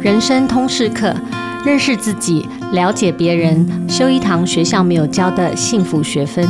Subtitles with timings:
[0.00, 1.12] 人生通识课，
[1.64, 6.46] 认识自己，了解别人，修一堂学校没有教的幸福学分。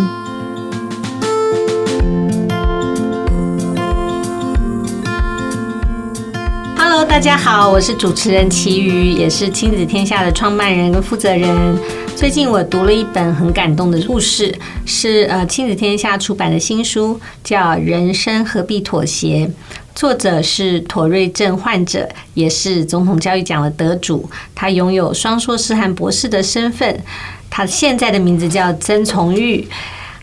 [6.77, 11.79] Hello，大家好，我是主持人琦瑜，也是亲子天下的创办人跟负责人。
[12.15, 14.55] 最近我读了一本很感动的故事，
[14.85, 19.47] 是呃亲子天下出版的新书，叫《人生何必妥协》，
[19.95, 24.29] 作者是妥瑞症患者，也是总统教育奖的得主。
[24.55, 27.03] 他拥有双硕士和博士的身份，
[27.51, 29.69] 他现在的名字叫曾从玉。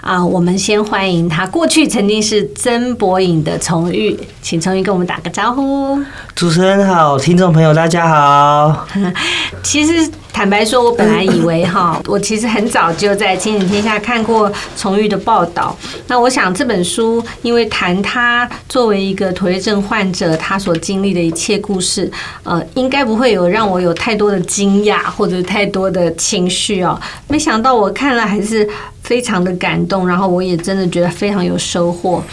[0.01, 1.47] 啊，我们先欢迎他。
[1.47, 5.99] 过去曾经是曾博颖的从玉，请从玉跟我们打个招呼。
[6.35, 8.87] 主持人好，听众朋友大家好。
[9.63, 15.73] 其实坦白说，我本来以为哈， 我其实很早就在《亲子天下》看过崇玉的报道。
[16.07, 22.11] 那我想这本书，因为谈他作为一个妥瑞症患者，他所经历的一切故事，
[22.43, 26.99] 呃，应该不会有让我有太多的惊讶或者太多的情绪哦。
[27.29, 28.69] 没想到我看了还是。
[29.05, 32.23] 非常的感动，然后我也真的觉得非常有收获，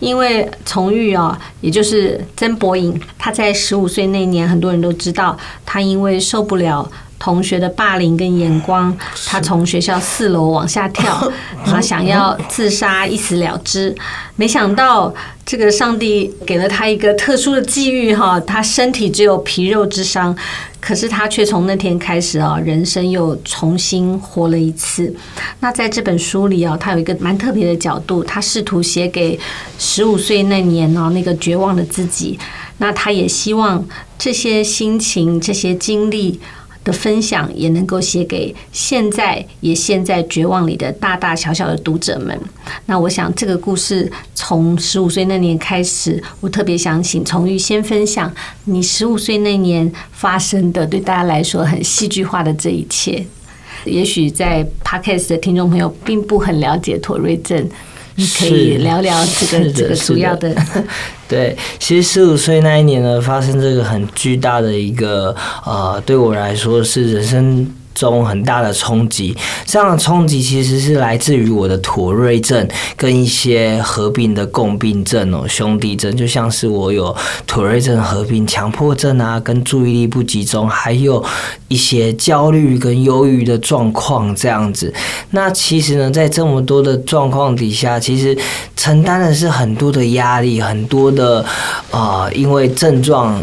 [0.00, 11.30] 因为从玉啊，也就是曾博颖，他在十五岁那年，很多人都知道，他因为受不了同学的霸凌跟眼光，他从学校四楼往下跳，
[11.66, 13.94] 然后想要自杀一死了之，
[14.36, 15.12] 没想到
[15.44, 20.34] 这个上帝给了他一个特殊的际遇哈，他身体只有皮肉之伤。
[20.80, 25.14] 可是他却从那天开始啊，人生又重新活了一次。
[25.60, 29.38] 那在这本书里啊，他有一个蛮特别的角度，他试图写给
[29.78, 32.36] 十五岁那年啊那个绝望的自己。
[32.78, 33.84] 那他也希望
[34.18, 36.40] 这些心情、这些经历。
[36.84, 42.38] 的分享也能够写给现在也陷在绝望里的大大小小的读者们。
[42.86, 48.32] 那我想这个故事从十五岁那年开始，我特别想请从玉先分享
[48.64, 53.24] 你十五岁那年发生的对大家来说很戏剧化的这一切。
[53.84, 57.68] 也许在 Podcast 的听众朋友并不很了解妥瑞症。
[58.16, 60.54] 你可以聊聊这个这个主要的。
[61.28, 65.34] 对，其实十五岁那一年呢，发生这个很巨大的一个
[65.64, 67.66] 呃，对我来说是人生。
[67.94, 72.66] 中很大的冲击，这样的冲击其实是来自于我的妥瑞症
[72.96, 77.14] 跟一些合并的共病症哦，兄弟症，就像是我有
[77.46, 81.24] 妥瑞症合并强迫症啊，跟注意力不集中，还有
[81.68, 84.92] 一些焦虑跟忧郁的状况这样子。
[85.30, 88.36] 那其实呢，在这么多的状况底下，其实
[88.76, 91.44] 承担的是很多的压力，很多的
[91.90, 93.42] 啊、因为症状。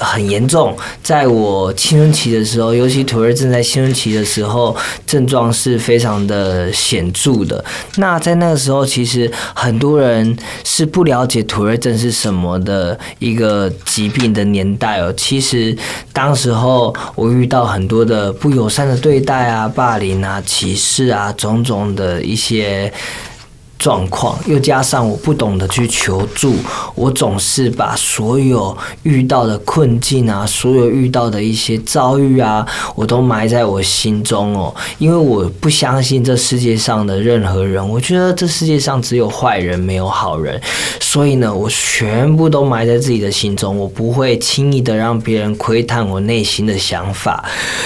[0.00, 4.74] 很严重，在我青春期的时候，尤其妥瑞症在青春期的时候，
[5.06, 7.62] 症状是非常的显著的。
[7.96, 15.12] 那在那个时候，其实很多人是不了解妥瑞症是什么的一个疾病的年代哦。
[15.16, 15.76] 其实
[16.12, 22.92] 当时候我遇到很多的不友善的对待啊、霸凌啊、歧视啊，种种的一些。
[23.80, 26.54] 状况，又加上我不懂得去求助，
[26.94, 32.64] 我总是把所有遇到的困境啊，所有遇到的一些遭遇啊，
[32.94, 40.60] 我都埋在我心中哦，因为我不相信这世界上的任何人，我觉得这世界上只有坏人没有好人，
[41.00, 47.42] 所以呢，我全部都埋在自己的心中，我不会轻易的让别人窥探我内心的想法，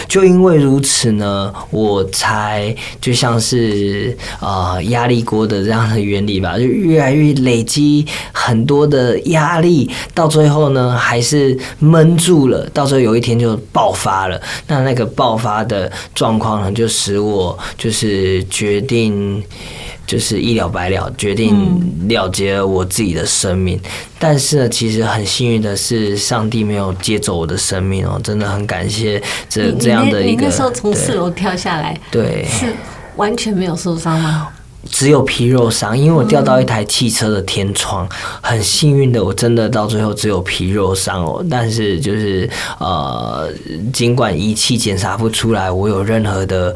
[0.09, 5.84] 就因为如此呢，我才就像是呃压力锅的这样。
[5.91, 14.41] 的原理吧，就越来越累积很多的压力，到最后呢，还是闷住了，到最后有一天就爆发了。
[14.67, 19.43] 那那个爆发的状况呢，就使我就是决定，
[20.06, 23.77] 就是一了百了，决定了结了我自己的生命。
[23.77, 30.43] 嗯、但是呢，其实很幸运的是，上帝没有接走我的生命哦，真的很感谢这这样的一个。
[30.43, 32.67] 你那时候从四楼跳下来，对，是
[33.17, 34.49] 完全没有受伤吗？
[34.91, 38.09] 只有皮肉伤，因为我掉到一台汽车的天窗，
[38.41, 41.45] 很幸运的，我真的到最后只有皮肉伤哦。
[41.50, 42.49] 但是就是
[42.79, 43.49] 呃，
[43.93, 46.75] 尽管仪器检查不出来我有任何的。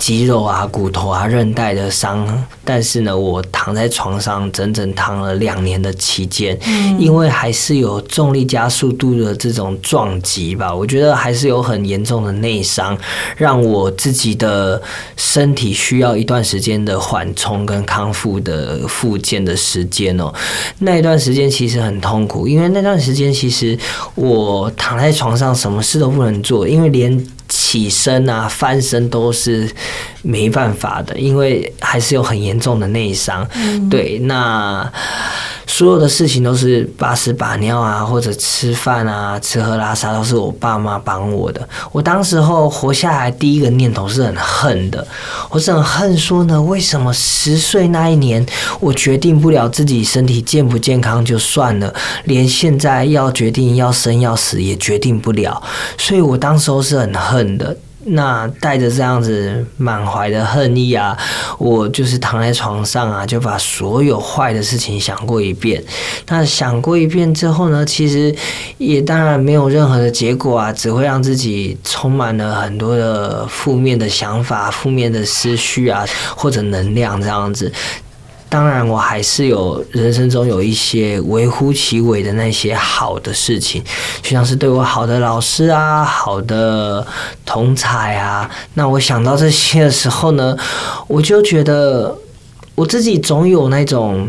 [0.00, 2.26] 肌肉啊、骨头啊、韧带的伤，
[2.64, 12.96] 但是呢，我躺在床上整整躺了两年的期间，嗯，因为还是有重力加速度的这种撞击吧，我觉得还是有很严重的内伤，
[13.36, 14.80] 让我自己的
[15.18, 20.32] 身体需要一段时间的缓冲跟康复的复健的时间哦。
[20.78, 23.78] 那一段时间其实很痛苦，因为那段时间其实
[24.14, 27.22] 我躺在床上什么事都不能做，因为连。
[27.50, 29.70] 起身啊，翻身都是
[30.22, 33.46] 没办法的，因为还是有很严重的内伤。
[33.54, 34.90] 嗯、对，那。
[35.80, 41.68] 所有的事情都是把屎把尿啊，或者吃饭啊、吃喝拉撒都是我爸妈帮我的。
[41.90, 45.08] 我当时候活下来第一个念头是很恨的，
[45.48, 48.44] 我是很恨说呢，为什么十岁那一年
[48.78, 51.94] 我决定不了自己身体健不健康就算了，
[52.24, 55.62] 连现在要决定要生要死也决定不了，
[55.96, 57.74] 所以我当时候是很恨的。
[58.04, 61.16] 那带着这样子满怀的恨意啊，
[61.58, 65.82] 我就是躺在床上啊，就把所有坏的事情想过一遍。
[66.28, 68.34] 那想过一遍之后呢，其实
[68.78, 76.04] 也当然没有任何的结果啊，只会让自己充满了很多的负面的想法、负面的思绪啊，
[76.34, 77.70] 或者能量这样子。
[78.50, 83.80] 当然，我还是有人生中有一些微乎其微的那些好的事情，
[84.20, 87.06] 就像是对我好的老师啊、好的
[87.46, 88.50] 同才啊。
[88.74, 90.56] 那我想到这些的时候呢，
[91.06, 92.18] 我就觉得
[92.74, 94.28] 我自己总有那种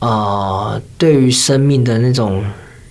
[0.00, 2.44] 呃，对于生命的那种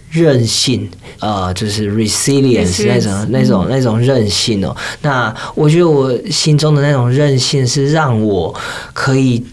[0.10, 0.90] 韧性，
[1.20, 4.74] 呃，就是 resilience 那种、那种、那种韧性哦。
[5.02, 8.56] 那我觉得我心中的那种韧性是让我
[8.94, 9.44] 可以。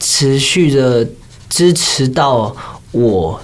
[0.00, 1.06] 持续的
[1.48, 2.54] 支持到
[2.92, 3.40] 我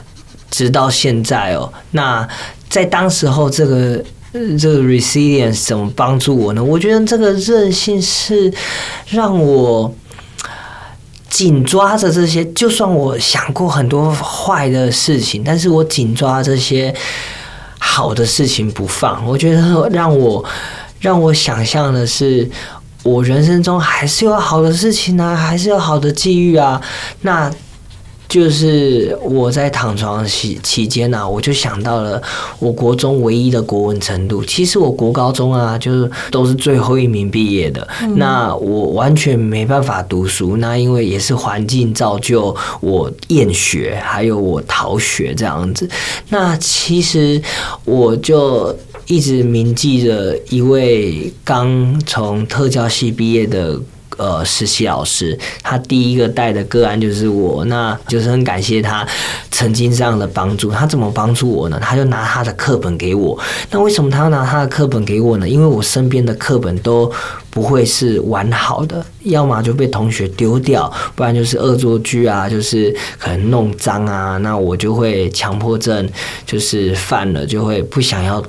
[0.50, 1.73] 直到现在哦。
[1.93, 2.29] 那
[2.69, 4.05] 在当时候，这个
[4.58, 6.62] 这个 resilience 怎么帮助我呢？
[6.62, 8.52] 我觉得这个韧性是
[9.08, 9.93] 让我
[11.29, 16.94] 紧抓着这些，就算我想过很多坏的事情，但是我紧抓这些
[17.79, 19.26] 好的事情不放。
[19.26, 20.44] 我觉得让我
[21.00, 22.49] 让我想象的是。
[23.02, 26.81] 我人生中还是有好的事情啊，还是有好的际遇啊。
[27.23, 27.50] 那
[28.29, 32.23] 就是我在躺床期期间呢，我就想到了
[32.61, 34.44] 我国中唯一的国文程度。
[34.44, 37.88] 其实我国高中啊，就是都是最后一名毕业的。
[38.14, 40.58] 那我完全没办法读书。
[40.58, 45.88] 那因为也是环境造就我厌学，还有我逃学这样子。
[46.29, 47.43] 那其实
[47.85, 48.76] 我就。
[49.11, 53.77] 一直铭记着一位刚从特教系毕业的
[54.17, 59.05] 呃实习老师，他第一个带的个案就是我，那就是很感谢他
[59.51, 60.71] 曾经这样的帮助。
[60.71, 61.77] 他怎么帮助我呢？
[61.83, 63.37] 他就拿他的课本给我。
[63.73, 65.49] 那为什么他要拿他的课本给我呢？
[65.49, 67.11] 因为我身边的课本都
[67.51, 74.37] 不会是完好的，要么就被同学丢掉，不然就是恶作剧啊，就是可能弄脏啊。
[74.37, 76.09] 那我就会强迫症，
[76.47, 78.41] 就是犯了就会不想要。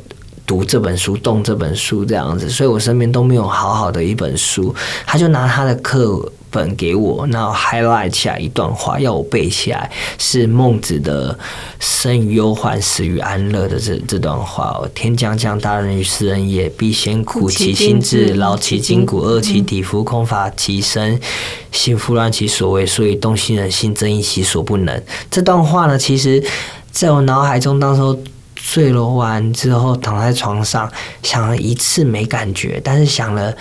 [0.51, 4.75] 读这本书，动这本书这样子，所以我身边都没有好好的一本书。
[5.05, 11.39] 他就拿他的课本给我，然后 highlight 起来一段话，要我背起来，是孟子的
[11.79, 14.77] “生于忧患，死于安乐”的这这段话。
[14.93, 21.17] 天将降大任于斯人也，必先苦其心志，劳其筋骨，饿其体肤，空乏其身，
[21.71, 25.01] 行拂乱其所为，所以动心忍性，增益其所不能。
[25.29, 26.43] 这段话呢，其实
[26.91, 28.01] 在我脑海中当时。
[28.61, 30.89] 睡了完之后，躺在床上
[31.23, 33.53] 想了一次没感觉，但是想了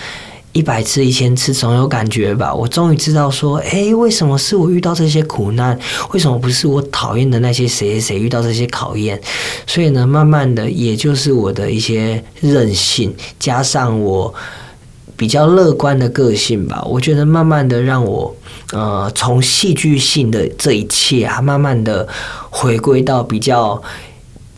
[0.52, 2.54] 一百次、一千次总有感觉吧。
[2.54, 5.76] 我终于知道说，哎，为什么是我遇到这些苦难？
[6.12, 9.20] 为什么不是我讨厌的那些谁谁谁遇到这些考验？
[9.66, 14.32] 所以呢，慢慢的，也就是我的一些任性，加上我
[15.16, 16.82] 比较乐观的个性吧。
[16.84, 18.32] 我觉得慢慢的让我，
[18.72, 22.06] 呃，从戏剧性的这一切啊，慢慢的
[22.50, 23.82] 回归到比较。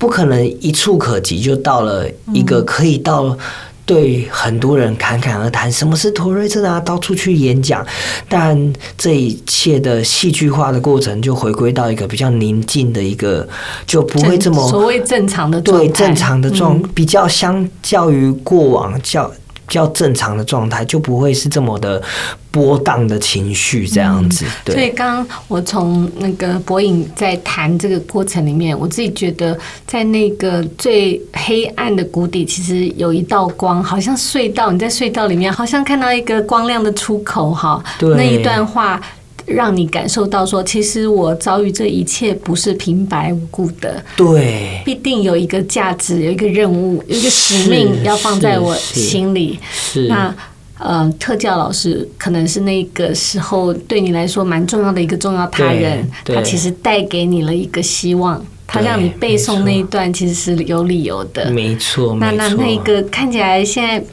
[0.03, 2.05] 不可能一触可及就到了
[2.35, 3.39] 一个可以到
[3.87, 6.81] 对很多人侃侃而谈，什么是托瑞症啊？
[6.81, 7.87] 到处去演讲，
[8.29, 13.49] 但这一切的戏剧化的过程就回归到一个比较宁静的一个，
[13.87, 19.31] 就不会这么所谓正常的对正常的状，比较相较于过往较。
[19.73, 22.03] 比较正常的状态，就不会是这么的
[22.51, 24.45] 波荡的情绪这样子。
[24.67, 34.71] 对，所以刚刚我从那个博影在谈这个过程里面，我自己觉得在那个最黑暗的谷底，其实有一道光，好像隧道。
[34.71, 37.51] 你在隧道里面，好像看到一个光亮的出口。
[37.53, 39.01] 哈，那一段话。
[39.47, 49.59] 让你感受到说，其实我遭遇这一切不是平白无故的，对，必定有一个价值，有一个任务，有一个使命要放在我心里。
[49.73, 50.35] 是，那
[50.79, 62.17] 呃，特教老师可能是那个时候对你来说蛮重要的一个重要他人，他其实带给你了一个希望，他让你背诵那一段其实是有理由的，没错。
[62.19, 64.05] 那那那个看起来现在。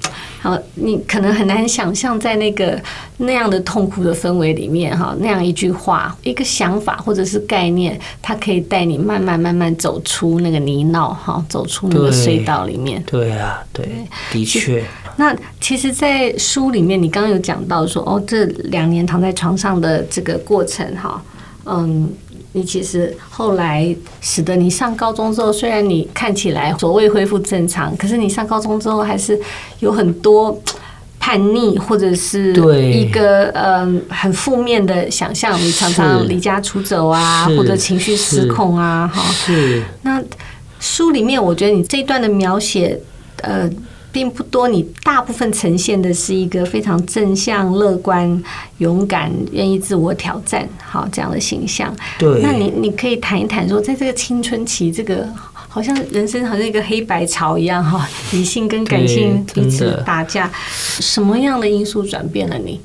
[0.42, 2.82] 好，你可能很难想象，在那个
[3.18, 13.04] 那样的痛苦的氛围里面，哈，那样一句话、一个想法或者是概念，它可以带你慢慢慢慢走出那个泥淖，哈，走出那个隧道里面。
[13.06, 13.88] 对，对啊，对，
[14.32, 14.84] 的确。
[15.18, 21.22] 那其实，在书里面，你刚刚有讲到说，哦，这两年躺在床上的这个过程，哈，
[21.66, 22.10] 嗯。
[22.54, 29.40] 你其实后来使得你上高中之后，虽然你看起来所谓恢复正常，可是你上高中之后还是
[29.80, 30.60] 有很多
[31.20, 32.54] 叛逆，或者是
[32.92, 35.60] 一个嗯很负面的想象。
[35.62, 39.22] 你常常离家出走啊，或者情绪失控啊，哈。
[39.32, 39.84] 是。
[40.02, 40.22] 那
[40.80, 43.00] 书里面，我觉得你这一段的描写，
[43.44, 43.70] 呃。
[44.12, 48.44] 并不多，你大部分呈现的是一个非常正向、乐观、
[48.80, 51.96] 勇敢、愿意自我挑战，好这样的形象。
[52.18, 60.52] 对，那你你可以谈一谈说，在这个青春期，这个好像人生好像一个黑白潮一样，哈， 理性跟感性彼此打架，
[61.00, 62.82] 什么样的因素转变了你？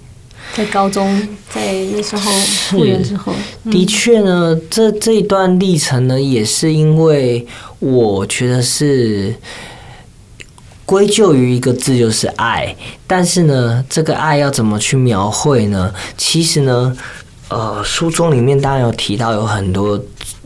[0.54, 2.30] 在高中，在那时候
[2.68, 3.32] 复原之后，
[3.70, 7.46] 的确呢，这这一段历程呢，也是因为
[7.78, 9.34] 我觉得是。
[10.84, 12.74] 归咎于一个字，就是爱。
[13.06, 15.92] 但是呢，这个爱要怎么去描绘呢？
[16.16, 16.96] 其实呢，
[17.48, 19.98] 呃，书中里面当然有提到有很多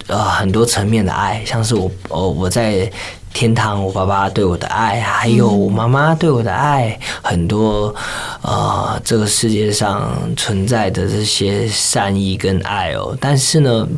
[0.06, 2.90] 呃很多层面的爱，像是我哦我在
[3.32, 7.94] 天堂，我爸爸对我的爱，还有我妈妈对我的爱，很多
[8.42, 13.16] 呃这个世界上存在的这些善意跟爱哦。
[13.20, 13.88] 但是呢。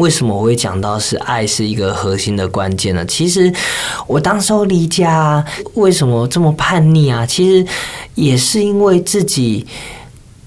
[0.00, 3.04] 为什么我会讲到是爱是一个核心的关键呢？
[3.04, 3.52] 其实
[4.06, 7.26] 我当时候离家，为什么这么叛逆啊？
[7.26, 7.64] 其实
[8.14, 9.66] 也是因为自己。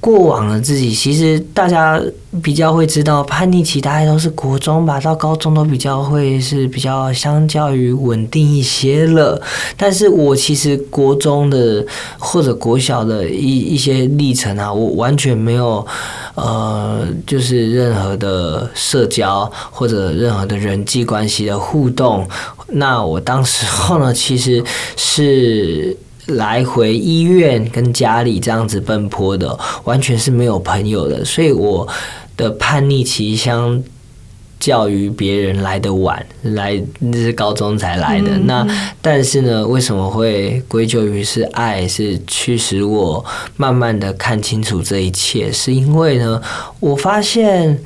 [0.04, 1.98] 过往的自己，其实大家
[2.42, 9.42] 比较会知道，叛逆期大概都是国中吧，到高中都比较会是比较相较于稳定一些了。
[9.78, 11.86] 但是我其实国中的
[12.20, 15.88] 或者国小的一一些历程啊，我完全没有
[16.36, 22.28] 呃，就是任何的社交或者任何的人际关系的互动。
[22.68, 24.62] 那我当时候呢，其实
[24.98, 25.96] 是。
[26.28, 31.88] 来回医院跟家里这样子奔波的，完全是没有朋友的，所以我
[32.38, 33.84] 的叛逆期相
[34.60, 38.32] 较于别人来的晚，来那是高中才来的。
[38.32, 38.68] 嗯、那
[39.02, 43.24] 但是呢，为什么会归咎于是爱，是驱使我
[43.58, 45.52] 慢慢的看清楚这一切？
[45.52, 46.42] 是因为呢，
[46.80, 47.78] 我发现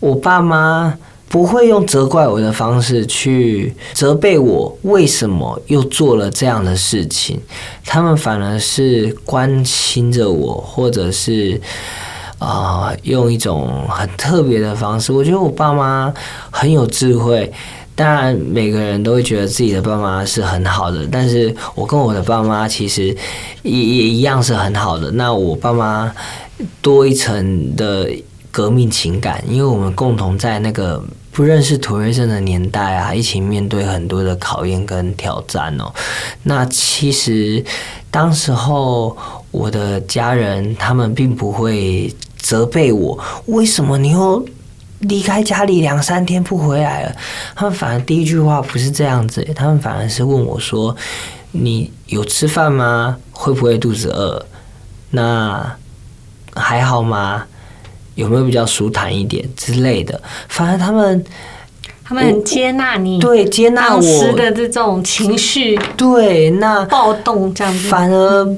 [0.00, 0.96] 我爸妈。
[1.36, 7.38] 不会用责怪我的方式去责备我，为什么又做了这样的事情？
[7.84, 11.60] 他们反而是关心着我，或者是
[12.38, 15.12] 啊、用一种很特别的方式。
[15.12, 16.10] 我觉得我爸妈
[16.50, 17.52] 很有智慧。
[17.94, 23.14] 当然，每个人都会觉得自己的爸妈是很好的，但是我跟我的爸妈其实
[23.62, 25.10] 也也一样是很好的。
[25.10, 26.10] 那我爸妈
[26.80, 28.08] 多一层的。
[28.52, 31.04] 革命情感，因为我们共同在那个
[31.36, 35.92] 不认识土瑞症的年代啊，一起面对很多的考验跟挑战哦。
[36.44, 37.62] 那其实
[38.10, 39.14] 当时候
[39.50, 44.42] 我的家人他们并不会责备我，为什么你又
[45.00, 47.14] 离开家里两三天不回来了？
[47.54, 50.96] 他们反而第一句话不是这样子，他们反而是问我说
[51.52, 53.18] ：“你有吃饭吗？
[53.30, 54.42] 会不会肚子饿？
[55.10, 55.76] 那
[56.54, 57.44] 还好吗？”
[58.16, 60.20] 有没有比较舒坦一点之类的？
[60.48, 61.24] 反而他们，
[62.02, 67.88] 他们很接纳你，对，接纳我当时的这种情绪，对，那暴动这样子。
[67.88, 68.56] 反而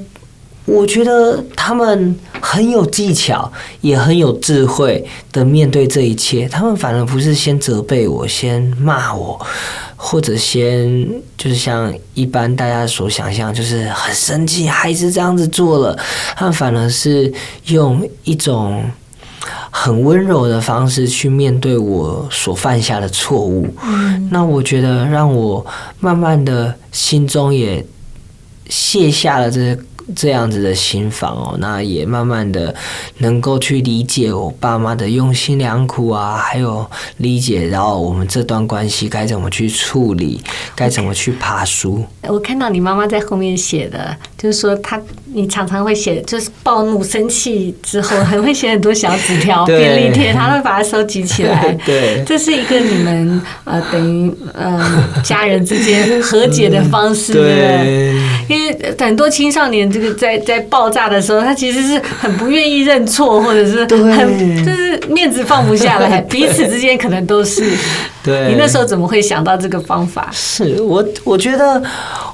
[0.65, 3.51] 我觉得他们很有技巧，
[3.81, 6.47] 也很有智慧的面对这一切。
[6.47, 9.39] 他们反而不是先责备我，先骂我，
[9.97, 11.05] 或者先
[11.37, 15.99] 就是像一般大家所想象，就是很生气，孩子这样子做了。
[16.37, 17.33] 他们反而是
[17.65, 18.81] 用一种。
[19.81, 25.65] 很温柔的方式去面对我所犯下的错误，嗯，那我觉得让我
[26.01, 27.85] 慢慢的心中也
[28.67, 29.77] 卸下了这。
[30.15, 32.73] 这样子的心房哦，那也慢慢的
[33.19, 36.83] 能够去理解我爸妈的用心良苦啊，还有
[37.17, 40.41] 理解，然后我们这段关系该怎么去处理，
[40.73, 42.03] 该怎么去爬梳。
[42.23, 44.99] 我看到你妈妈在后面写的，就是说她，
[45.33, 51.77] 你常常会写，就是暴怒生气之后，很会写很多小纸条、 便利贴，他会把它收集起来。
[51.85, 58.15] 对，这是一个你们呃等于呃家人之间和解的方式，对，对，
[58.47, 59.89] 因为很多青少年。
[59.89, 67.63] 这个在在爆炸的时候，他其实是很不愿意认错，或者是很就是面子放不下来，彼此之间可能都是。
[68.21, 70.29] 对，你那时候怎么会想到这个方法？
[70.33, 71.81] 是我，我觉得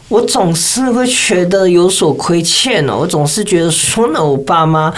[0.08, 4.92] 我总是会觉得有所亏欠哦，我总是觉得说呢，我爸妈，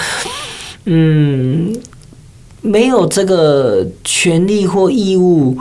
[0.86, 1.76] 嗯，
[2.62, 5.58] 没有这个权利或义务，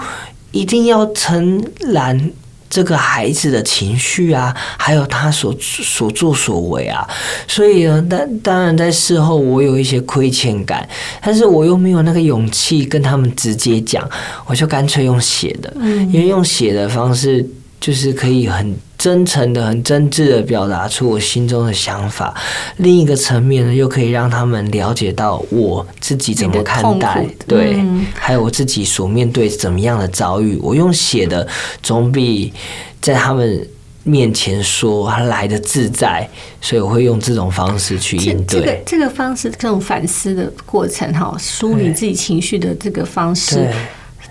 [0.53, 2.31] 一定要承揽
[2.69, 7.07] 这个孩子的情绪啊，还有他所所作所为啊，
[7.47, 10.89] 所以呢，当当然在事后我有一些亏欠感，
[11.23, 14.09] 但是我又没有那个勇气跟他们直接讲，
[14.47, 15.73] 我就干脆用写的，
[16.13, 17.45] 因为用写的方式
[17.87, 18.75] 就是可以很。
[18.99, 22.35] 真诚的、很真挚的表达出我心中的想法，
[22.79, 27.77] 另一个层面呢，又可以让他们了解到我自己怎么看待，对，
[28.15, 30.59] 还有我自己所面对怎么样的遭遇。
[30.61, 31.47] 我用写的
[31.83, 32.53] 总比
[33.01, 33.65] 在他们
[34.03, 36.29] 面前说他来的自在，
[36.61, 38.61] 所以我会用这种方式去应对。
[38.61, 43.71] 这个这个方式，这种反思的过程，哈，梳理自己情绪的这个方式，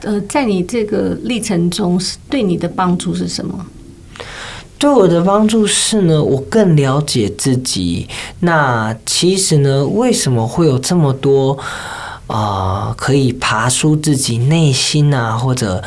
[0.01, 3.65] 呃，在你这个历程中，是对你的帮助是什么？
[4.77, 8.07] 对我的帮助是呢，我更了解自己。
[8.41, 11.57] 那其实呢，为什么会有这么多
[12.27, 15.81] 啊、可以爬出自己内心啊，或者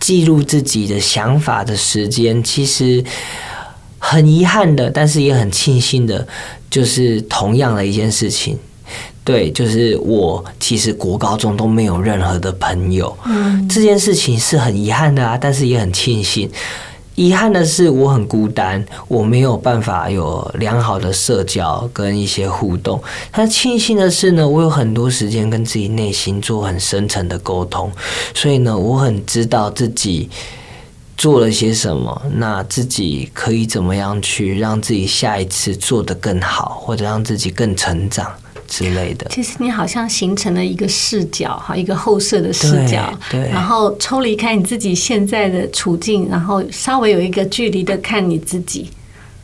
[0.00, 2.42] 记录自己的想法的时间？
[2.42, 3.04] 其实
[3.98, 6.26] 很遗憾的，但是也很庆幸的，
[6.68, 8.58] 就是同样的一件事情。
[9.24, 13.16] 对，就是我其实国高中都没有任何的朋友。
[13.24, 16.50] 嗯，这件事情是很遗憾的啊，但是也很庆幸。
[17.14, 23.00] 遗憾的是，我很孤单，我没有办法有良好的社交跟一些互动。
[23.30, 27.92] 但庆幸的是呢，我有很多时间跟自己内心做很深层的沟通，
[28.34, 30.30] 所以呢，我很知道自己
[31.18, 38.32] 做了些什么，那自己可以怎么样去让自己下一次做得更好，或者让自己更成长。
[38.72, 48.88] 之类的，其实你好像形成了一个视角，哈，一个后设的视角，对，对，然后抽离开你自己现在的处境，然后稍微有一个距离的看你自己，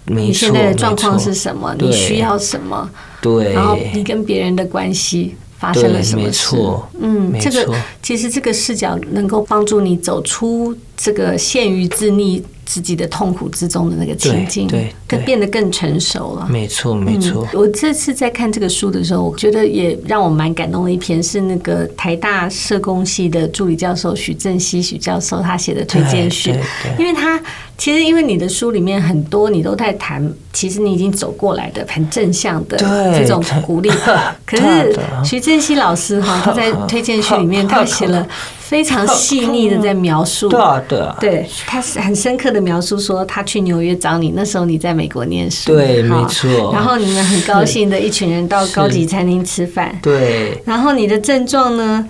[0.06, 1.76] 你现在的状况是什么？
[1.78, 2.88] 你需要什么？
[3.20, 6.56] 对，然后你跟别人的关系发生了什么事？
[6.99, 12.42] 嗯，这个其实这个视角能够帮助你走出这个陷于自溺。
[12.69, 16.47] 自己的痛苦之中的那个情境，对，更变得更成熟了。
[16.51, 17.49] 没错，没错。
[17.55, 26.55] 我这次在看这个书的时候，我觉得也让我蛮感动的一篇是那个台大社工系的助理教授许正熙许教授他写的推荐序，
[26.99, 27.41] 因为他
[27.78, 32.76] 其实因为你的书里面很多你都在谈，其实你已经走过来的很正向的
[33.17, 33.88] 这种鼓励。
[34.45, 38.26] 可是徐正熙老师哈， 他在推荐序里面他写了。
[38.69, 46.71] 非常细腻的在描述，对啊，对啊，对，他是很深刻的描述说，他去纽约找你，那时候你在美国念书，对，没错。
[46.75, 50.60] 然后你们很高兴的一群人到高级餐厅吃饭，对。
[50.67, 52.06] 然后你的症状呢，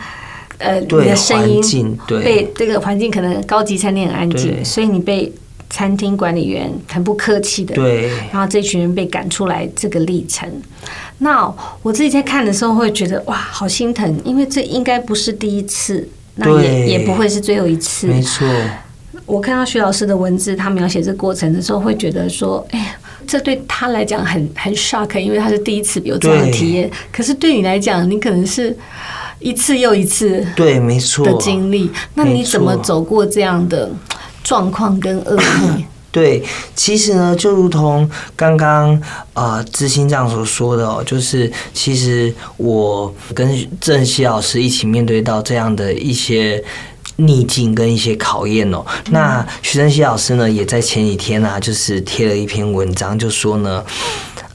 [0.59, 5.33] 呃，你的声音被这个环境可能高级餐厅很安静，所以你被
[5.71, 8.09] 餐厅管理员很不客气的，对。
[8.33, 10.49] 然后这群人被赶出来，这个历程。
[11.19, 11.53] 那
[11.83, 16.09] 我自己在看的时候会觉得哇，好心疼，因为这应该不是第一次。
[16.41, 18.07] 那也也不会是最后一次。
[18.07, 18.47] 没错，
[19.27, 26.89] 我看到徐老师的文字，他描写这个过程的时候，会觉得说：“哎呀，这对他来讲很很 shock，因为他是第一次有这样的体验。
[27.11, 28.77] 可是对你来讲，你可能是
[29.41, 31.91] 一次又一次，对，没错的经历。
[32.15, 33.91] 那你怎么走过这样的
[34.43, 36.43] 状况跟恶意？” 对，
[36.75, 39.01] 其实呢，就如同刚刚
[39.35, 46.65] 呃知心长所说的哦，就是其实我跟郑熙老师一起面对到这样的一些
[47.17, 48.83] 逆境跟一些考验哦。
[48.89, 53.85] 嗯、那徐正熙老师呢，也在前几天呢、啊，就是贴了一篇文章，就说呢，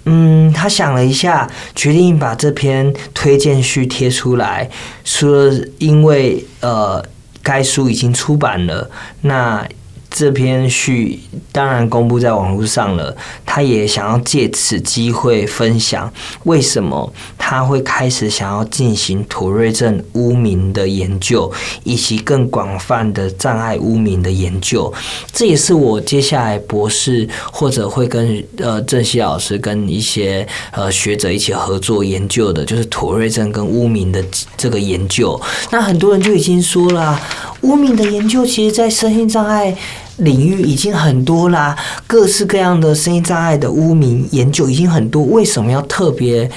[0.05, 4.67] 嗯，他想了一下，决定把这篇推荐序贴出来，
[5.05, 7.01] 说因为呃
[7.43, 8.89] 该书已经出版了，
[9.21, 9.67] 那。
[10.15, 11.19] 这篇序
[11.51, 16.11] 当然公布在网络上了，他也想要借此机会分享
[16.43, 21.51] 为什么他会开始想要进行妥瑞症污名的研究，
[21.83, 24.93] 以及更广泛的障碍污名的研究。
[25.31, 34.23] 这也是我接下来博士或者会跟呃郑希老师跟一些呃学者一起合作研究的，就是妥瑞症跟污名的
[34.55, 35.39] 这个研究。
[35.71, 37.19] 那很多人就已经说了，
[37.63, 39.75] 污名的研究其实在身心障碍。
[40.17, 46.47] 领域已经很多啦，各式各样的身心障碍的污名研究已经很多，为什么要特别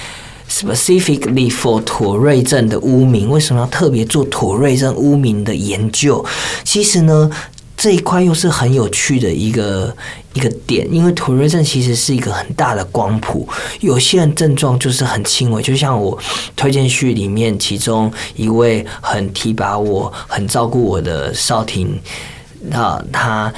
[0.46, 3.30] specifically for 妥瑞症的污名？
[3.30, 6.22] 为什么要特别做妥瑞症污名的研究？
[6.64, 7.30] 其实呢，
[7.76, 9.94] 这一块又是很有趣的一个
[10.32, 13.46] 一个点，因为妥瑞症其实是一个很大的光谱，
[13.80, 16.18] 有些人症状就是很轻微，就像我
[16.56, 22.00] 推荐序里面其中一位很提拔我、很照顾我的少廷。
[22.68, 23.52] 那他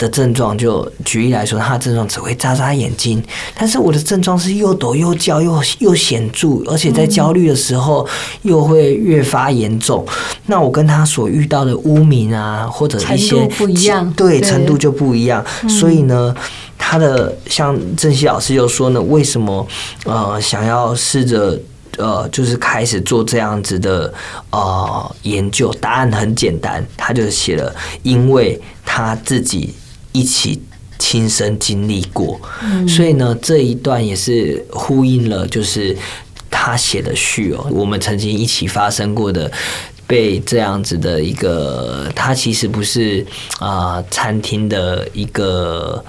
[0.00, 3.22] 的症状，就举例来说，他的症状只会眨眨眼睛，
[3.54, 8.08] 但是我的症状是又抖又叫又又显著，而且在焦虑的时候
[8.40, 10.04] 又会越发严重。
[10.46, 15.44] 那我跟他所遇到的污名啊，或者一些不一样，对，程度就不一样。
[15.68, 16.34] 所以呢，
[16.78, 19.66] 他的像郑熙老师又说呢，为什么
[20.04, 21.60] 呃想要试着。
[21.98, 24.10] 呃，就是开始做这样子的
[24.50, 29.74] 呃研究，答案很简单，他就写了，因为他自己
[30.12, 30.60] 一起
[30.98, 35.96] 亲身经历过，嗯，所以呢，这一段也是呼应了，就是
[36.50, 39.50] 他写的序哦，我们曾经一起发生过的，
[40.06, 43.24] 被这样子的一个，他其实不是
[43.58, 46.04] 啊，呃，餐厅的一个。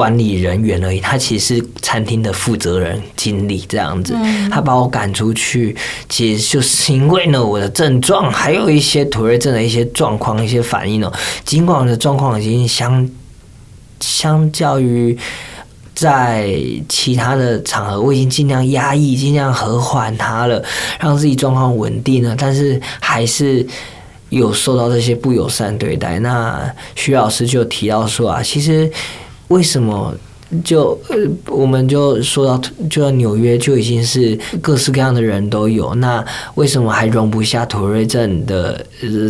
[0.00, 4.16] 管理人员而已，他其实是餐厅的负责人、经理这样子。
[4.50, 5.76] 他把我赶出去，
[6.08, 11.12] 其实就是因为呢，我的症状还有一些妥瑞症的一些状况、一些反应哦。
[11.44, 13.06] 尽管我的状况已经相
[14.00, 15.14] 相较于
[15.94, 16.50] 在
[16.88, 20.64] 其他的场合，我已经尽量压抑、尽量和缓他了，
[20.98, 23.66] 让自己状况稳定了，但是还是
[24.30, 26.18] 有受到这些不友善对待。
[26.20, 28.90] 那徐老师就提到说啊，其实。
[29.50, 30.14] 为什么？
[30.64, 32.60] 就呃，我们就说到，
[32.90, 35.94] 就到纽约就已经是各式各样的人都有。
[35.94, 36.24] 那
[36.56, 38.84] 为什么还容不下土瑞镇的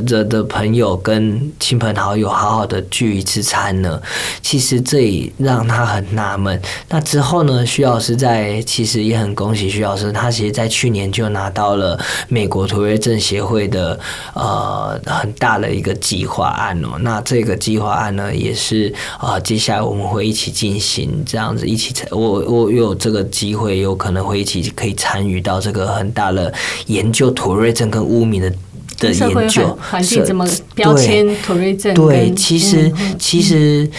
[0.06, 4.00] 的的朋友跟亲朋好友好好的聚一次餐呢？
[4.40, 6.58] 其实这也让他很纳闷。
[6.88, 13.98] 那之后呢，徐老师在其实也很恭喜徐老师，他其实在去年就拿到了美国土瑞镇协会的
[14.32, 16.98] 呃很大的一个计划案哦。
[17.00, 21.09] 那这个计划案呢，也是啊、呃，接下来我们会一起进行。
[21.24, 26.52] 这样子一起参，我我有这个机会，有可能会一起可以参与到这个很大的
[26.86, 28.50] 研究妥瑞症跟污名的
[28.98, 31.94] 的研究，环境怎么标签妥瑞症？
[31.94, 33.90] 对，其实其实。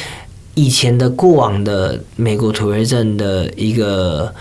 [0.54, 4.34] 以前的过往的美国土瑞症的一个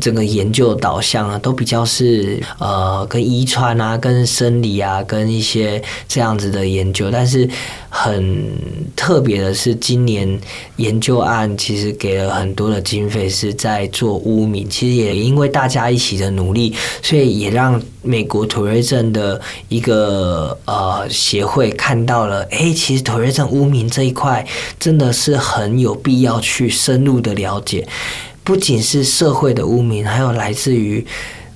[0.00, 7.10] 整个研究导向啊，都比较是呃跟遗传啊、跟生理啊、跟一些这样子的研究。
[7.10, 7.46] 但是
[7.90, 8.50] 很
[8.96, 10.40] 特别的是，今年
[10.76, 14.66] 研究案其实给了很多的经费，是在做污名。
[14.70, 24.44] 其实也因为大家一起的努力，所以也让美国土瑞症的一个呃协会看到了，哎、其实土瑞症污名这一块
[24.80, 25.57] 真的是很。
[25.58, 27.84] 很有必要去深入的了解，
[28.44, 31.04] 不仅是社会的污名，还有来自于。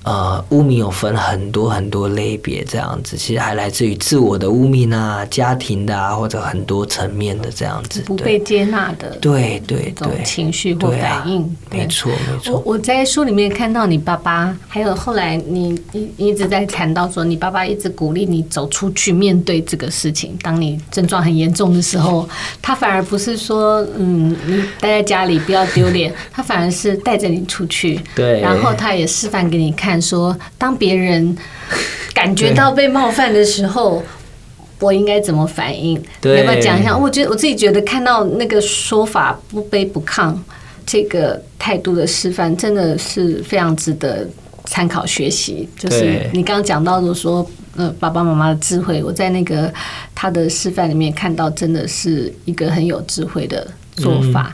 [0.03, 12.53] 呃，污名有分很多很多类别，这样子，其实还来自于自我的污名啊、家庭的啊，或者很多层面的这样子，不被接纳的，对对这种情绪或反应，没错没错。
[12.53, 20.37] 我我在书里面看到你爸爸，还有后来你一一直在谈到说，你爸爸一直鼓励你走出去面对这个事情。
[20.41, 22.27] 当你症状很严重的时候，
[22.61, 29.92] 他反而不是说嗯，你待在家里不要丢脸，他反而是带着你出去，对，然后他也示范给你看。
[30.01, 31.35] 说，当别人
[32.13, 34.03] 感觉到被冒犯的时候，
[34.79, 36.01] 我应该怎么反应？
[36.19, 36.97] 对，要不要讲一下？
[36.97, 40.35] 我觉得我自己觉得看到那个说法不卑不亢
[40.85, 44.27] 这个态度的示范，真的是非常值得
[44.65, 45.67] 参考学习。
[45.77, 49.73] 就是你刚刚讲到的说，呃，爸爸妈妈的智慧，我在那个
[50.13, 54.51] 他的示范里面看到，真的是一个很有智慧的做法。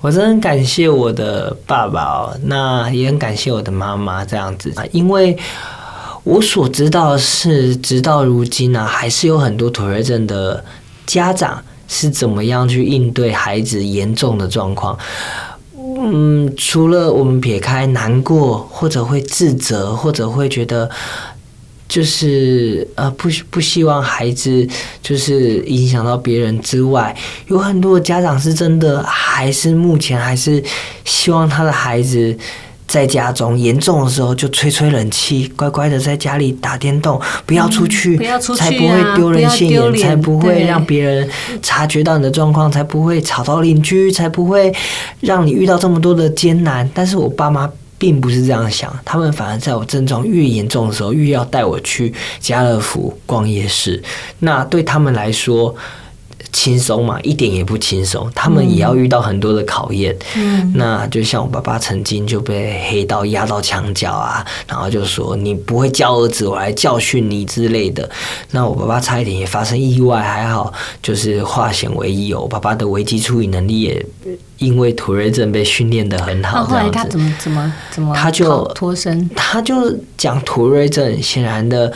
[0.00, 5.36] 我真的很感谢我的爸爸哦，那也很感谢我的妈妈这样子，因为
[6.24, 10.62] 我所知道的是，直到如今啊，还是有很多妥瑞症的
[11.06, 14.98] 家长是怎么样去应对孩子严重的状况。
[15.76, 20.90] 嗯，除了我们撇开难过，或者会自责，或者会觉得。
[21.86, 24.66] 就是呃，不不希望孩子
[25.02, 27.14] 就是影响到别人之外，
[27.48, 30.62] 有很多的家长是真的还是目前还是
[31.04, 32.36] 希望他的孩子
[32.88, 38.16] 在家中严重的时候就吹吹冷气，乖乖的在家里打电动，不要出去，
[38.56, 41.28] 才不会丢人现眼，才不会让别人
[41.62, 44.74] 察觉到你的状况，才不会吵到邻居，才不会
[45.20, 46.88] 让你遇到这么多的艰难。
[46.94, 47.70] 但是我爸妈。
[48.04, 54.02] 并不是这样想，他们反而在我症状越严重的时候，越要带我去家乐福逛夜市。
[54.40, 55.74] 那对他们来说，
[56.54, 57.20] 轻松嘛？
[57.22, 60.16] 一点也不轻松，他们也要遇到很多的考验。
[60.36, 68.08] 嗯，那就像我爸爸曾经就被黑道压到墙角啊，然后就说：“你不会教儿子，我来教训你之类的。”
[68.52, 72.42] 那我爸爸差一点也发生意外，还好就是化险为夷哦。
[72.42, 74.06] 我爸爸的危机处理能力也。
[74.58, 79.28] 因为妥瑞症被训练的很好，这样子，他怎么怎么怎么他就脱身？
[79.34, 81.92] 他就讲妥瑞症，显然的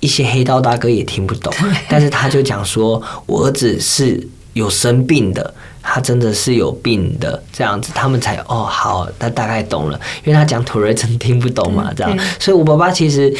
[0.00, 1.52] 一些黑道大哥也听不懂，
[1.88, 13.34] 但是他就讲说，我儿子是有生病的，他真的是有病的，这样子他们才哦好，他大概懂了，因为他讲土瑞真听不懂嘛，这样，所以我爸爸其实。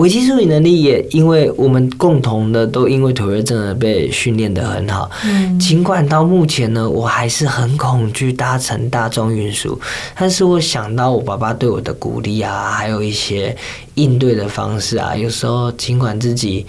[0.00, 5.10] 危机处理能力也因为我们共同的都因为妥瑞症而被训练得很好。
[5.26, 9.78] 嗯，尽管到目前呢，我还是很恐惧搭乘大众运输，
[10.18, 13.54] 但是我想到我爸爸对我的鼓励啊，还有一些
[13.96, 16.64] 应对的方式啊，有时候尽管自己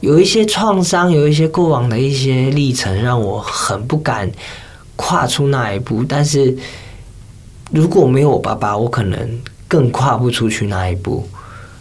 [0.00, 4.30] 有一些创伤，有一些过往的一些历程，让我很不敢
[4.94, 6.04] 跨出那一步。
[6.06, 6.54] 但是
[7.70, 9.18] 如果没有我爸爸，我可能
[9.66, 11.26] 更跨不出去那一步。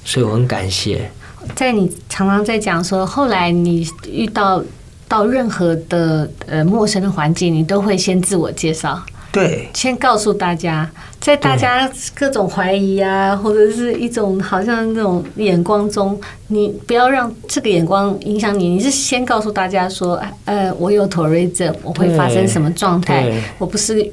[0.08, 1.12] 所以我很感谢，
[1.54, 4.64] 在你常常在讲说，后来你遇到
[5.06, 10.90] 到任何的呃陌生的环境，你都会先自我介绍，对，先告诉大家，
[11.20, 16.18] 在大家各种怀疑啊，或者是一种好像那种眼光中，
[16.48, 24.10] 你不要让这个眼光影响你，你是先告诉大家说，呃，我有妥瑞症，我会发生什么状态，我不是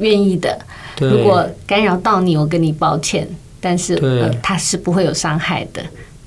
[0.00, 0.58] 愿意的，
[0.98, 3.26] 如果干扰到你，我跟你抱歉。
[3.60, 5.82] 但是呃，他是不会有伤害的。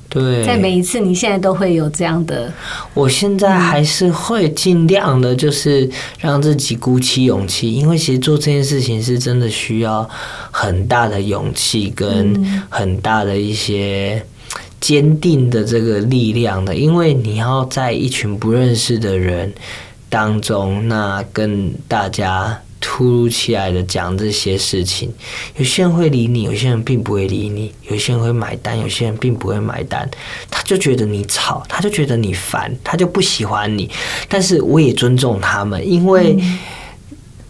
[0.09, 2.53] 对，在每一次，你现在都会有这样的。
[2.93, 10.07] 我现在还是会尽量的，就是让自己鼓起勇气，因为其实做这件事情是真的需要
[10.51, 14.23] 很大的勇气跟很大的一些
[14.79, 19.51] 坚定的这个力量的，因为你要在一群不认识的人
[20.09, 22.61] 当中，那跟大家。
[22.85, 25.09] 突如其来的讲这些事情，
[25.55, 30.07] 有些人会理你，有些人并不会理你，有些人会买单，有些人并不会买单。
[30.51, 33.89] 他就觉得你吵，他就觉得你烦，他就不喜欢你。
[34.27, 36.37] 但是我也尊重他们，因为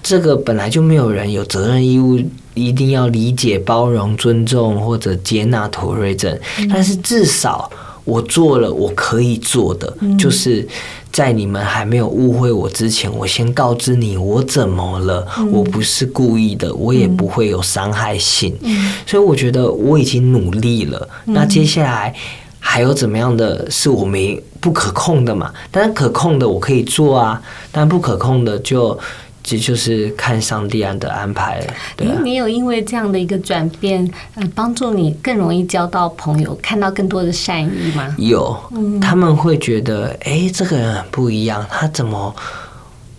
[0.04, 2.22] 这个本来就没有人有责任义务
[2.54, 6.40] 一定要理解、包容、尊重或者接纳妥瑞症。
[6.70, 7.72] 但是至少
[8.04, 10.68] 我做了我可以做的，就是。
[11.14, 15.24] 在你们还没有误会我之前，我先告知你我怎么了。
[15.38, 18.58] 嗯、我不是故意的，我也不会有伤害性。
[18.62, 21.08] 嗯、所以我觉得我已经努力了。
[21.28, 22.12] 嗯、那接下来
[22.58, 25.54] 还有怎么样的是我没不可控的嘛？
[25.70, 27.40] 但是可控的我可以做啊，
[27.72, 29.00] 但不可控的就。
[29.44, 31.74] 这就是看上帝安的安排了。
[31.98, 38.16] 对啊，你有因为这样的一个转变，呃，帮助你更容易交到朋友，看到更多的善意吗？
[38.18, 38.58] 有，
[39.02, 42.34] 他们会觉得，哎，这个人很不一样，他怎么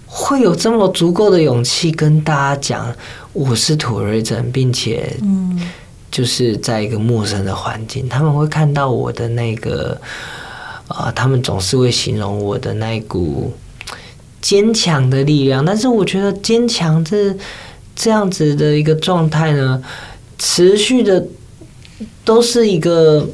[0.07, 2.95] 会有这么足够的勇气跟大家讲
[3.35, 5.61] 我是土瑞症，并且，嗯，
[6.11, 10.01] 就是在一个陌生的环境，他们会看到我的那个，
[10.89, 13.53] 啊，他们总是会形容我的那一股。
[14.45, 17.35] 坚强的力量，但是我觉得坚强这
[17.97, 19.83] 这样子的一个状态呢，
[20.39, 21.27] 持续的
[22.27, 23.27] 都是一个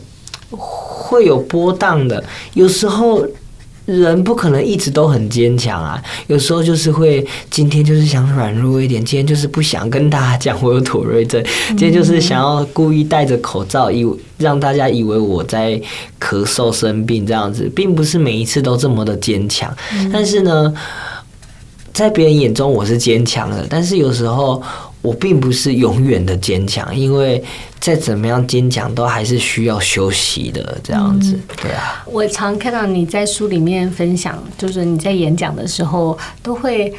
[0.50, 2.22] 会有波荡的。
[2.54, 3.26] 有时候
[3.98, 14.07] 人不可能一直都很坚强啊，有时候就是会今天就是想软弱一点，今天就是不想跟大家讲我有妥瑞症，今天就是想要故意戴着口罩，以
[14.38, 15.81] 让大家以为我在
[16.20, 19.74] 咳嗽生病这样子，并不是每一次都这么的坚强，
[20.12, 20.72] 但是呢。
[21.92, 24.62] 在别人眼中我是坚强的，但是有时候
[25.02, 27.42] 我并不是永远的坚强，因为
[27.80, 32.04] 再怎么样坚强都还是需要休息的，这样子，对啊。
[32.06, 36.92] 我常看到你在书里面分享，就是你在演讲的时候都会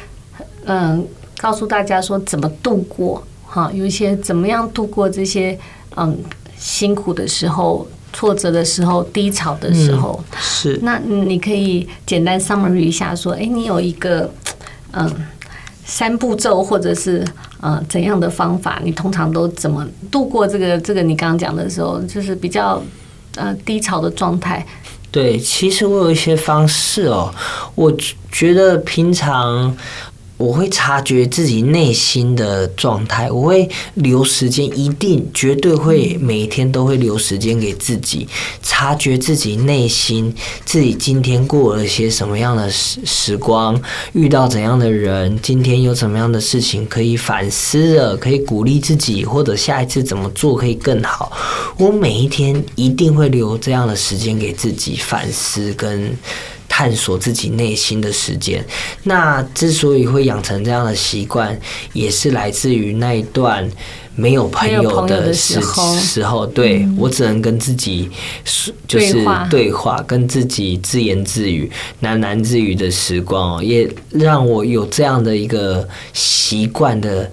[0.64, 1.06] 嗯
[1.38, 5.56] 告诉大家说怎么度过哈，有一些怎么样度过这些
[5.96, 6.18] 嗯
[6.58, 10.80] 辛苦的时候、挫折的时候、低潮的时候，嗯、是。
[10.82, 14.28] 那你可以简单 summary 一下说，哎，你有一个。
[14.94, 15.10] 嗯，
[15.92, 17.22] 三步骤或者是
[17.60, 22.82] 呃怎样的方法，你通常都怎么度过这个这个你刚刚讲的时候，就是比较
[23.36, 24.64] 呃低潮的状态？
[25.10, 27.30] 对，其实我有一些方式哦，
[27.74, 27.92] 我
[28.30, 29.76] 觉得平常。
[30.42, 38.26] 我会察觉自己内心的状态，我会留时间，一定绝对会每天都会留时间给自己，
[38.60, 43.80] 察觉自己内心，自己今天过了些什么样的时时光，
[44.14, 51.30] 遇到怎样的人，今天有怎么样的事情可以反思了，可以鼓励自己，或者下一次怎么做可以更好。
[51.78, 56.12] 我每一天一定会留这样的时间给自己反思跟。
[56.74, 58.64] 探索自己内心的时间，
[59.02, 61.60] 那之所以会养成这样的习惯，
[61.92, 63.70] 也是来自于那一段
[64.14, 65.60] 没有朋友的时
[66.00, 66.46] 时候。
[66.46, 68.08] 对，我只能跟自己
[68.46, 77.30] 说，就是对话，跟自己自言自语、喃喃自语的时光哦，也让我有这样的一个习惯的。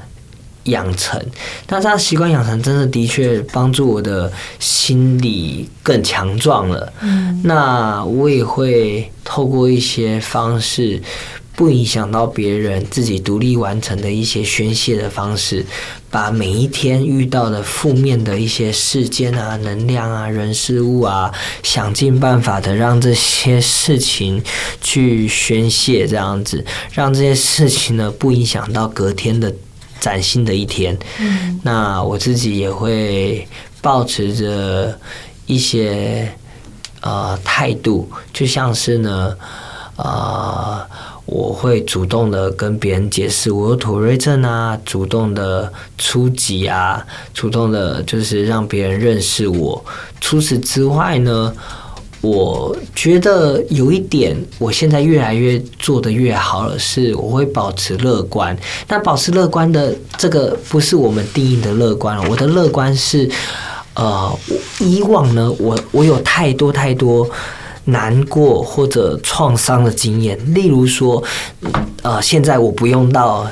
[0.65, 1.19] 养成，
[1.67, 6.91] 那这样习惯养成，真的的确帮助我的心理更强壮了。
[7.01, 11.01] 嗯，那我也会透过一些方式，
[11.55, 15.65] 不影响到别人，自己独立完成的一些宣泄的方式，
[16.11, 21.31] 把每一天遇到的负面的一些事件啊、能量啊、人事物啊，
[21.63, 24.41] 想尽办法的让这些事情
[24.81, 29.53] 去宣泄，这样子，让这些事情呢不影响到隔天的
[29.99, 30.97] 崭新的一天。
[31.19, 33.47] 嗯，那我自己也会
[33.81, 34.97] 保持着
[35.45, 36.31] 一些。
[37.01, 39.33] 呃，态度就像是呢，
[39.95, 40.85] 呃，
[41.25, 47.01] 我会主动的跟别人解释我有妥瑞症啊，主动的出击啊，
[47.33, 49.81] 主动的就是让别人认识我。
[50.19, 51.55] 除此之外呢，
[52.21, 58.57] 我觉得有一点，我现在越来越做得越好了，是我会保持乐观。
[58.87, 63.29] 那保持乐观的这个不是我们定义的乐观，我的乐观是。
[63.95, 64.39] 呃，
[64.79, 67.29] 以往呢，我我有太多太多
[67.85, 71.21] 难过或者创伤的经验，例如说，
[72.01, 73.45] 呃，现在我不用到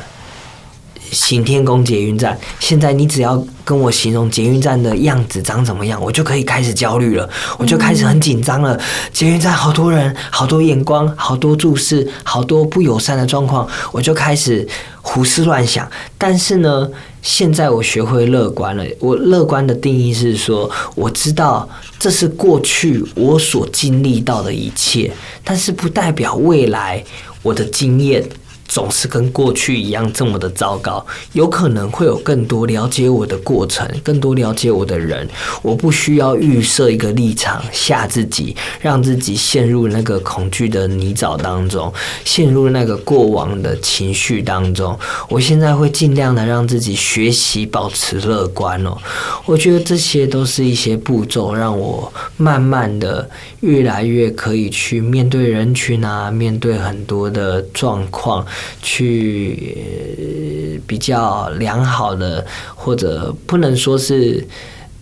[1.11, 3.45] 行天宫捷运站，现在你只要。
[3.67, 8.79] 跟我形容捷运站的样子长怎么样，我就可以开始焦虑了，我就开始很紧张了。
[9.11, 14.65] 捷运站好多人，好多眼光，好多注视，好多不友善的状况，我就开始
[15.01, 15.85] 胡思乱想。
[16.17, 16.89] 但是呢，
[17.21, 18.85] 现在我学会乐观了。
[19.01, 21.67] 我乐观的定义是说，我知道
[21.99, 25.11] 这是过去我所经历到的一切，
[25.43, 27.03] 但是不代表未来
[27.41, 28.23] 我的经验。
[28.67, 35.27] 总是跟过去一样这么的糟糕，有可能会有更多了解我的过程，更多了解我的人。
[35.61, 41.91] 我不需要预设一个立场，吓自己，让自己陷入那个恐惧的泥沼当中，
[42.25, 44.97] 陷入那个过往的情绪当中。
[45.29, 48.97] 我现在会尽量的让自己学习保持乐观哦。
[49.45, 53.29] 我觉得这些都是一些步骤，让我慢慢的
[53.61, 58.45] 越来越可以去面对人群啊，面对很多的状况。
[58.81, 64.45] 去比较良好的，或者不能说是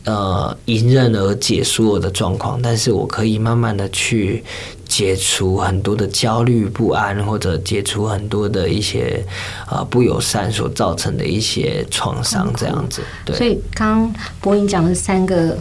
[0.05, 4.43] 呃迎刃而解所有的状况，但是我可以慢慢的去
[4.87, 9.23] 解除很多的焦虑不安，或者解除很多的一些
[9.65, 13.01] 啊、呃、不友善所造成的一些创伤，这样子。
[13.25, 15.57] 对，所以刚刚柏颖讲的三个。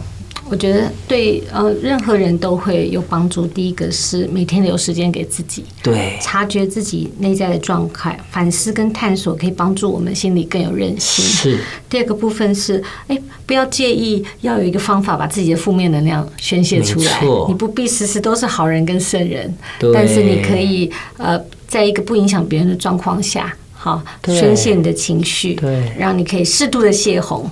[0.47, 3.47] 我觉得对呃，任何人都会有帮助。
[3.47, 11.25] 第一个是每天留时间给自己，对，察觉自己内在的状态，反思跟探索，可以帮助我们心里更有韧性。
[11.25, 11.59] 是。
[11.89, 17.21] 第二个部分是，哎，不要介意，要有一个方法把自己的负面能量宣泄出来。
[17.47, 19.51] 你不必时时都是好人跟圣人，
[19.93, 23.51] 但是你可以呃，在一个不影响别人的状况下，
[23.85, 27.47] 好宣泄你的情绪，对，让你可以适度的泄洪。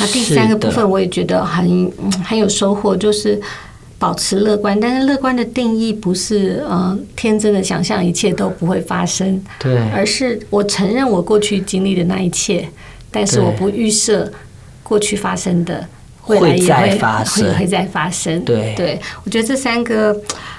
[0.00, 1.88] 那第三个部分我也觉得很
[2.24, 3.40] 很有收获，就是
[3.96, 4.78] 保持乐观。
[4.80, 12.68] 但是乐观的定义不是呃天真的想象一切都不会发生，对，而是我承认我过去经历的那一切，
[13.12, 14.28] 但是我不预设
[14.82, 15.86] 过去发生的
[16.26, 18.44] 未来也会会会再发生。
[18.44, 20.16] 对，对我觉得这三个。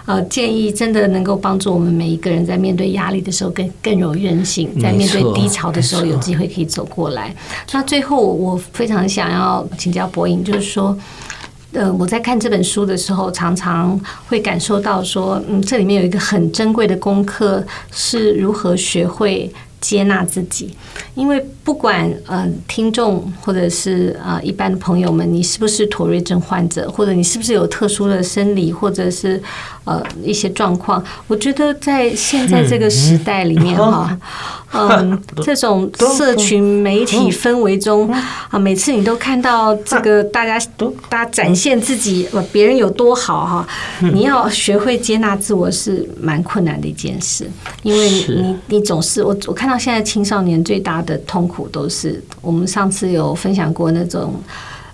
[0.08, 7.36] 呃，建议真的能够帮助我们每一个人在面对压力的时候更更有韧性，在面对低潮的时候有机会可以走过来。
[7.74, 10.98] 那最后，我非常想要请教博颖，就是说，
[11.74, 14.00] 呃，我在看这本书的时候，常常
[14.30, 20.76] 会感受到说，嗯，这里面有一个很珍贵的功课，是如何学会接纳自己，
[21.16, 29.42] 因为不管呃听众或者是呃一般的朋友们，你是不是妥瑞症患者，或者你是不是有特殊的生理或者是
[29.88, 34.16] 呃一些状况，我觉得在现在这个时代里面 哈。
[34.74, 38.12] 嗯， 这种社群媒体氛围中
[38.52, 43.68] 啊，每次你都看到这个大家都大家展现自己，别人有多好哈，
[44.12, 47.50] 你要学会接纳自我是蛮困难的一件事，
[47.82, 54.36] 因为你你总是我我看到现在青少年最大的痛苦都是我们上次有分享过那种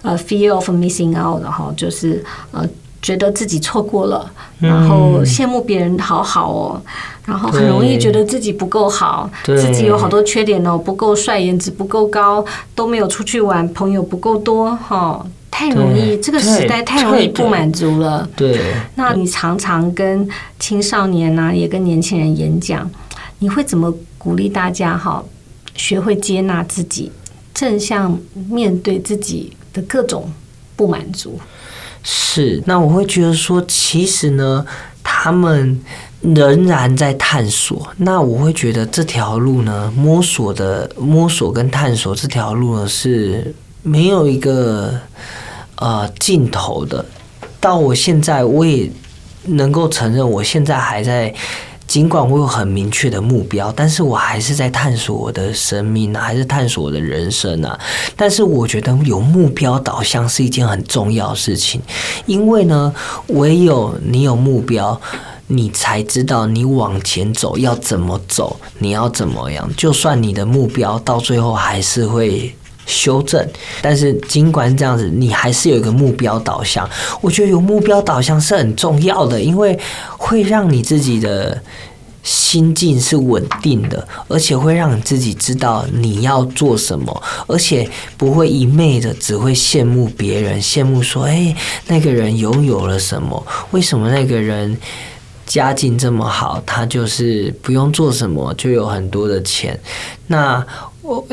[0.04, 2.64] 呃 fear of missing out 的哈，就是呃。
[3.04, 6.82] 觉得自己错过了，然后羡慕别人好好哦，
[7.26, 18.28] 然后很容易觉得自己不够好，自己有好多缺点哦，不够帅，颜值不够高，都没有出去玩，朋友不够多，哈，太容易，这个时代太容易不满足了。
[18.38, 18.58] 对，
[18.96, 20.26] 那你常常跟
[20.58, 22.90] 青少年啊，也跟年轻人演讲，
[23.40, 25.22] 你会怎么鼓励大家哈，
[25.76, 27.12] 学会接纳自己，
[27.54, 28.18] 正向
[28.50, 30.32] 面对自己的各种
[30.78, 31.38] 不满足？
[32.04, 34.66] 是，那我会觉得说，其实呢，
[35.02, 35.82] 他们
[36.22, 37.88] 仍然在探索。
[37.98, 45.00] 那我会觉得这条路呢，摸索的摸索跟探索这条路呢，是没有一个
[45.78, 47.04] 呃尽头的。
[47.60, 48.92] 到我现在，我也
[49.46, 51.34] 能够承认，我现在还在。
[51.94, 57.80] 尽管我有很明确的目标，但是我还是在探索我的生命啊，还是探索我的人生啊。
[58.18, 61.80] 但是我觉得有目标导向是一件很重要的事情，
[62.26, 62.92] 因为呢，
[63.28, 65.00] 唯有你有目标，
[65.46, 69.70] 你才知道你往前走要怎么走，你要怎么样。
[69.78, 72.56] 就算你的目标到最后还是会。
[72.86, 73.46] 修正，
[73.82, 76.90] 但是尽管这样子，你还是有一个目标导向。
[77.22, 79.80] 我觉得有目标导向是很重要的，因为
[80.18, 81.62] 会让你自己的
[82.24, 91.56] 心境是稳定的，而且会让你自己知道你要做什么，而且不会一昧的只会羡慕别人，羡慕说：“哎，
[91.88, 93.46] 那个人拥有了什么？
[93.72, 94.78] 为什么那个人
[95.46, 96.62] 家境这么好？
[96.66, 99.78] 他就是不用做什么就有很多的钱。”
[100.28, 100.66] 那
[101.04, 101.24] 我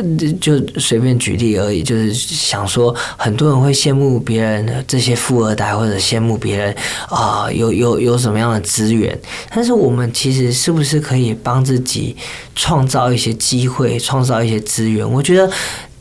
[0.40, 6.74] 就随便举例而已，就是想说，很多人会羡慕别人这些富二代，或者羡慕别人
[7.08, 9.16] 啊、有有有什么样的资源。
[9.54, 12.16] 但是我们其实是不是可以帮自己
[12.56, 15.08] 创造一些机会，创造一些资源？
[15.08, 15.48] 我觉得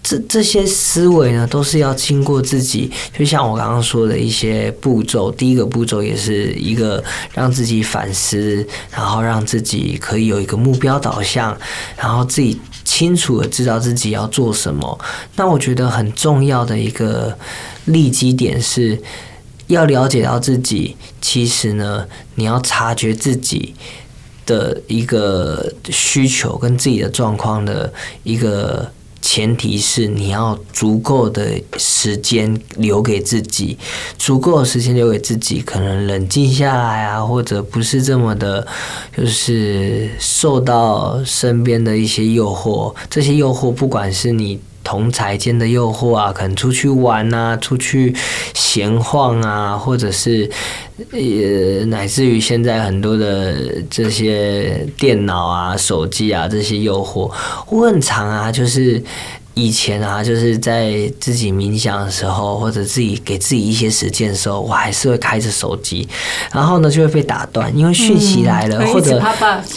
[0.01, 5.31] 这这些思维呢，都是要经过自己，就像我刚刚说的一些步骤。
[5.31, 11.57] 第一个步骤也是一个让自己反思，然后让自己可以有一个目标导向，
[11.97, 12.59] 然后自己。
[12.85, 14.99] 清楚的知道自己要做什么，
[15.35, 17.37] 那我觉得很重要的一个
[17.85, 18.99] 利基点是，
[19.67, 20.97] 要了解到自己。
[21.21, 23.75] 其实呢，你要察觉自己
[24.47, 27.93] 的一个需求跟自己的状况的
[28.23, 28.91] 一个。
[29.21, 33.77] 前提是你要足够的时间留给自己，
[34.17, 38.65] 足够的时间留给自己，可能冷静下来啊，或者不是这么的，
[39.15, 42.93] 就是受到身边的一些诱惑。
[43.09, 44.59] 这些诱惑，不管是你
[44.89, 48.15] 同财间的诱惑啊，可能出去玩啊，出去
[48.55, 50.49] 闲晃啊，或者是
[51.11, 53.53] 呃，乃至于现在很多的
[53.87, 57.31] 这些电脑啊、手机啊这些诱惑，
[57.69, 59.03] 我很常啊，就是。
[59.55, 66.07] 以前啊，就是在自己冥想的时候，或者自己给自己一些时间的时候，我还是会开着手机，
[66.53, 69.21] 然后呢就会被打断，因为讯息来了，或者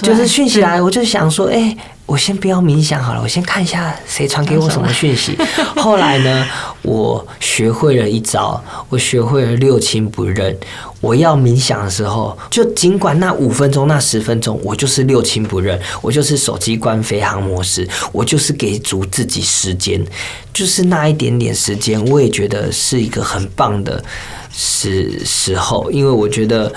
[0.02, 1.76] 就是讯息来了，我就想说，哎。
[2.04, 5.36] 我先不要冥想好了，我先看一下谁传给我什么讯息。
[5.76, 6.46] 后来呢，
[6.82, 10.54] 我学会了一招，我学会了六亲不认。
[11.00, 20.04] 我要冥想的时候，就尽管那五分钟、那十分钟，我就是六亲不认，我就是手机关飞航模式，我就是给足自己时间，
[20.52, 24.04] 就是那一点点时间，我也觉得是一个很棒的
[24.52, 26.72] 时时候，因为我觉得。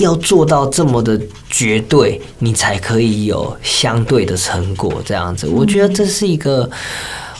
[0.00, 5.00] 要做到这么的绝对，你才可以有相对的成果。
[5.04, 6.68] 这样子，我觉得这是一个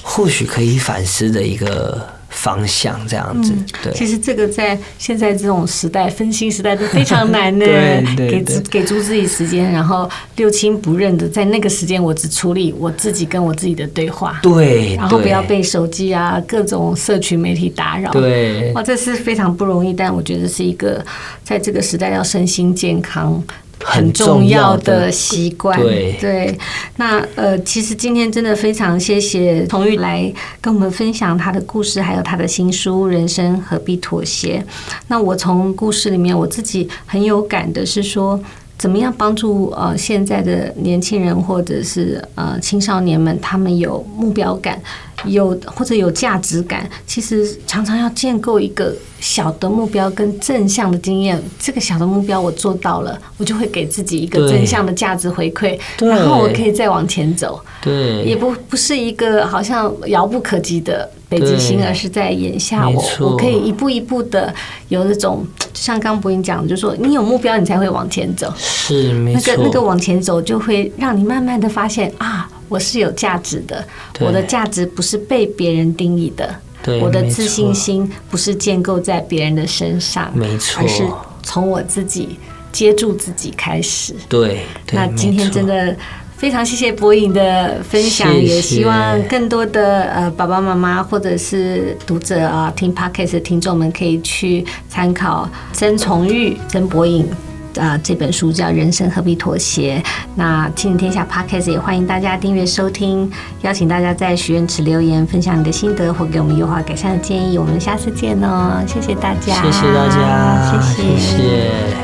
[0.02, 2.00] 或许可以反思的一个
[2.42, 2.98] 方向。
[3.06, 3.92] 这样子，对。
[3.92, 7.66] 其实这个在现在这种时代，分心时代都非常难的。
[8.16, 14.38] 给给足自己时间，然后六亲不认的，在那个时间，我只处理我自己跟我自己的对话。
[14.42, 14.94] 对。
[14.96, 18.10] 然后不要被手机啊各种社群媒体打扰。
[18.12, 18.72] 对。
[18.72, 21.04] 哇，这是非常不容易，但我觉得是一个。
[21.42, 23.42] 在这个时代，要身心健康
[23.84, 25.80] 很重要的习惯。
[25.80, 26.58] 对对，
[26.96, 34.64] 那呃，其实今天真的非常谢谢童玉来跟我们分享他的故事，还有他的新书《人生何必妥协》。
[35.08, 38.38] 那我从故事里面，我自己很有感的是说，
[38.76, 44.80] 怎么样帮助呃现在的年轻人或者是呃青少年们，他们有目标感。
[45.26, 51.40] 有或者有价值感，其实常常要建构一个小的目标跟正向的经验。
[51.58, 57.60] 这个小的目标我做到了，我就会给自己一个正向的价值回馈，然后我可以再往前走。
[57.82, 64.52] 对，也不不是一个好像遥不可及的北极星，而是在眼下我我可以一步一步的
[64.88, 68.52] 有那种，像刚博英讲的，就是说你有目标，你才会往前走。
[68.56, 69.42] 是，没错。
[69.46, 72.48] 那个那个往前走，就会让你慢慢的发现啊。
[72.70, 73.84] 我是有价值的，
[74.20, 76.54] 我的价值不是被别人定义的，
[77.02, 81.04] 我的自信心不是建构在别人的身上，没错，而是
[81.42, 82.38] 从我自己
[82.70, 84.14] 接住自己开始。
[84.28, 84.60] 对，
[84.92, 85.94] 那今天真的
[86.36, 97.28] 非常谢谢博颖的分享，也希望更多的呃爸爸妈妈或者是读者啊，听 Podcast 的听众们可以去参考曾崇玉、曾博颖。
[97.76, 100.02] 啊、呃，这本书叫《人生何必妥协》。
[100.34, 103.30] 那亲子天下 Podcast 也欢迎大家订阅收听，
[103.62, 107.58] 邀请大家在许愿池留言分享你的心得或给我们优化改善的建议。
[107.58, 111.18] 我们下次见哦，谢谢大家，谢谢大家，谢谢。
[111.18, 111.99] 谢谢。